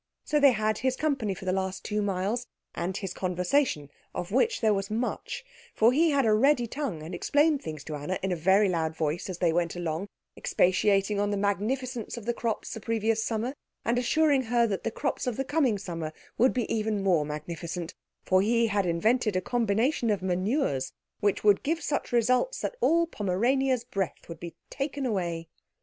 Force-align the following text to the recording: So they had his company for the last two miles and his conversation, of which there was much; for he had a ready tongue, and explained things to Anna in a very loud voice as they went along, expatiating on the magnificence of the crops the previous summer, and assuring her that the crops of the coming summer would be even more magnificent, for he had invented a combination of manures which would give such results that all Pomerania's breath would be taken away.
So 0.23 0.39
they 0.39 0.53
had 0.53 0.79
his 0.79 0.95
company 0.95 1.35
for 1.35 1.45
the 1.45 1.51
last 1.53 1.85
two 1.85 2.01
miles 2.01 2.47
and 2.73 2.97
his 2.97 3.13
conversation, 3.13 3.91
of 4.15 4.31
which 4.31 4.59
there 4.59 4.73
was 4.73 4.89
much; 4.89 5.45
for 5.75 5.91
he 5.93 6.09
had 6.09 6.25
a 6.25 6.33
ready 6.33 6.65
tongue, 6.65 7.03
and 7.03 7.13
explained 7.13 7.61
things 7.61 7.83
to 7.83 7.93
Anna 7.93 8.17
in 8.23 8.31
a 8.31 8.35
very 8.35 8.67
loud 8.67 8.95
voice 8.97 9.29
as 9.29 9.37
they 9.37 9.53
went 9.53 9.75
along, 9.75 10.07
expatiating 10.35 11.19
on 11.19 11.29
the 11.29 11.37
magnificence 11.37 12.17
of 12.17 12.25
the 12.25 12.33
crops 12.33 12.73
the 12.73 12.79
previous 12.79 13.23
summer, 13.23 13.53
and 13.85 13.99
assuring 13.99 14.41
her 14.45 14.65
that 14.65 14.83
the 14.83 14.89
crops 14.89 15.27
of 15.27 15.37
the 15.37 15.45
coming 15.45 15.77
summer 15.77 16.13
would 16.35 16.51
be 16.51 16.65
even 16.73 17.03
more 17.03 17.23
magnificent, 17.23 17.93
for 18.23 18.41
he 18.41 18.65
had 18.65 18.87
invented 18.87 19.35
a 19.35 19.39
combination 19.39 20.09
of 20.09 20.23
manures 20.23 20.93
which 21.19 21.43
would 21.43 21.61
give 21.61 21.79
such 21.79 22.11
results 22.11 22.61
that 22.61 22.75
all 22.81 23.05
Pomerania's 23.05 23.83
breath 23.83 24.27
would 24.27 24.39
be 24.39 24.55
taken 24.71 25.05
away. 25.05 25.47